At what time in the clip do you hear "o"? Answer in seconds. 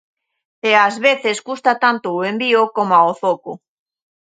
2.17-2.25, 3.09-3.11